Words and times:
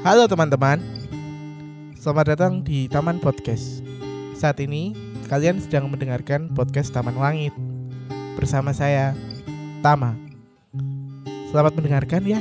Halo 0.00 0.24
teman-teman, 0.24 0.80
selamat 1.92 2.26
datang 2.32 2.64
di 2.64 2.88
Taman 2.88 3.20
Podcast. 3.20 3.84
Saat 4.32 4.64
ini 4.64 4.96
kalian 5.28 5.60
sedang 5.60 5.92
mendengarkan 5.92 6.48
podcast 6.56 6.88
Taman 6.88 7.20
Langit 7.20 7.52
bersama 8.40 8.72
saya, 8.72 9.12
Tama. 9.84 10.16
Selamat 11.52 11.76
mendengarkan 11.76 12.24
ya. 12.24 12.40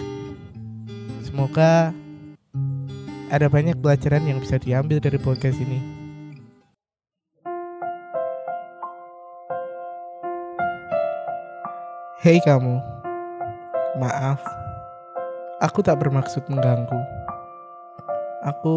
Semoga 1.27 1.91
ada 3.27 3.47
banyak 3.51 3.75
pelajaran 3.83 4.23
yang 4.23 4.39
bisa 4.39 4.55
diambil 4.55 5.03
dari 5.03 5.19
podcast 5.19 5.59
ini. 5.59 5.83
Hei 12.23 12.39
kamu, 12.39 12.79
maaf, 13.99 14.39
aku 15.57 15.81
tak 15.81 15.97
bermaksud 15.97 16.45
mengganggu. 16.49 17.01
Aku 18.45 18.75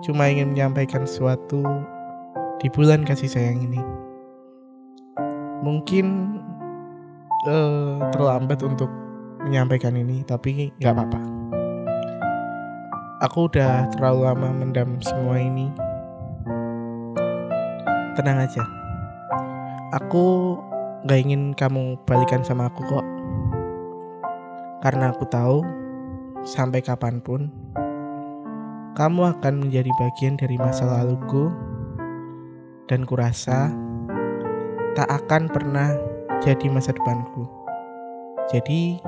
cuma 0.00 0.26
ingin 0.32 0.56
menyampaikan 0.56 1.04
sesuatu 1.04 1.60
di 2.58 2.72
bulan 2.72 3.04
kasih 3.04 3.28
sayang 3.28 3.60
ini. 3.60 3.80
Mungkin 5.60 6.36
uh, 7.48 8.00
terlambat 8.16 8.64
untuk 8.64 8.88
menyampaikan 9.44 9.92
ini, 9.94 10.24
tapi 10.24 10.72
nggak 10.80 10.94
apa-apa. 10.96 11.20
Aku 13.28 13.48
udah 13.48 13.88
terlalu 13.92 14.20
lama 14.28 14.48
mendam 14.52 15.00
semua 15.04 15.40
ini. 15.40 15.68
Tenang 18.16 18.46
aja, 18.46 18.62
aku 19.90 20.56
gak 21.02 21.18
ingin 21.18 21.50
kamu 21.50 21.98
balikan 22.06 22.46
sama 22.46 22.70
aku 22.70 22.84
kok. 22.86 23.06
Karena 24.86 25.10
aku 25.10 25.26
tahu 25.26 25.83
sampai 26.44 26.84
kapan 26.84 27.24
pun 27.24 27.48
kamu 28.94 29.34
akan 29.36 29.66
menjadi 29.66 29.90
bagian 29.98 30.38
dari 30.38 30.54
masa 30.60 30.86
laluku 30.86 31.50
dan 32.86 33.02
kurasa 33.02 33.72
tak 34.94 35.08
akan 35.10 35.50
pernah 35.50 35.90
jadi 36.44 36.70
masa 36.70 36.94
depanku. 36.94 37.48
Jadi 38.52 39.00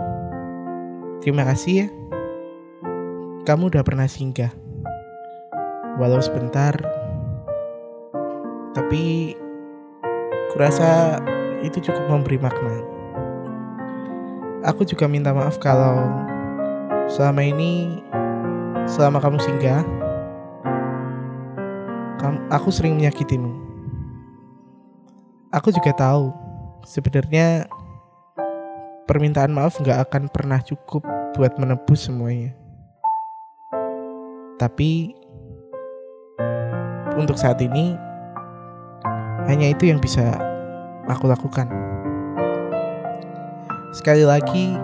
terima 1.23 1.47
kasih 1.47 1.87
ya. 1.87 1.89
Kamu 3.47 3.71
udah 3.71 3.87
pernah 3.87 4.11
singgah. 4.11 4.51
Walau 6.03 6.19
sebentar 6.19 6.75
tapi 8.75 9.33
kurasa 10.53 11.23
itu 11.65 11.79
cukup 11.81 12.11
memberi 12.11 12.37
makna. 12.43 12.77
Aku 14.67 14.83
juga 14.83 15.07
minta 15.07 15.31
maaf 15.31 15.63
kalau 15.63 16.27
selama 17.07 17.43
ini, 17.43 18.03
selama 18.91 19.23
kamu 19.23 19.39
singgah, 19.39 19.83
kamu, 22.19 22.39
aku 22.51 22.69
sering 22.75 22.99
menyakitimu. 22.99 23.53
Aku 25.55 25.71
juga 25.71 25.95
tahu, 25.95 26.35
sebenarnya 26.83 27.71
permintaan 29.07 29.55
maaf 29.55 29.79
nggak 29.79 30.11
akan 30.11 30.27
pernah 30.29 30.59
cukup 30.61 31.07
buat 31.39 31.55
menebus 31.57 32.11
semuanya. 32.11 32.53
Tapi 34.59 35.15
untuk 37.17 37.39
saat 37.39 37.63
ini, 37.63 37.95
hanya 39.47 39.71
itu 39.71 39.89
yang 39.89 40.03
bisa 40.03 40.35
aku 41.07 41.31
lakukan. 41.31 41.71
Sekali 43.95 44.27
lagi, 44.27 44.77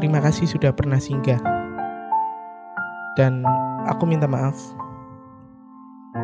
terima 0.00 0.24
kasih 0.24 0.48
sudah 0.48 0.72
pernah 0.72 0.96
singgah. 0.96 1.36
Dan 3.20 3.44
aku 3.84 4.08
minta 4.08 4.24
maaf 4.24 4.56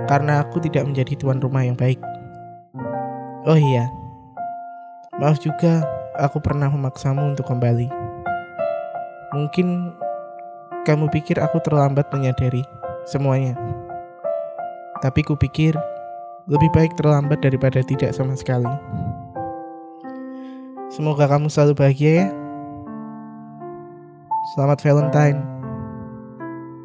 karena 0.08 0.40
aku 0.40 0.64
tidak 0.64 0.88
menjadi 0.88 1.12
tuan 1.20 1.36
rumah 1.44 1.60
yang 1.60 1.76
baik. 1.76 2.00
Oh 3.44 3.60
iya, 3.60 3.92
maaf 5.20 5.36
juga 5.44 5.84
aku 6.16 6.40
pernah 6.40 6.72
memaksamu 6.72 7.36
untuk 7.36 7.44
kembali. 7.52 7.92
Mungkin 9.36 9.92
kamu 10.88 11.12
pikir 11.12 11.36
aku 11.44 11.60
terlambat 11.60 12.08
menyadari 12.16 12.64
semuanya. 13.04 13.52
Tapi 15.04 15.20
kupikir 15.20 15.76
lebih 16.48 16.72
baik 16.72 16.96
terlambat 16.96 17.44
daripada 17.44 17.84
tidak 17.84 18.16
sama 18.16 18.32
sekali. 18.32 18.70
Semoga 20.88 21.28
kamu 21.28 21.52
selalu 21.52 21.76
bahagia 21.76 22.12
ya. 22.24 22.45
Selamat 24.56 24.80
Valentine, 24.80 25.38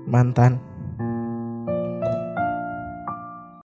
mantan. 0.03 0.70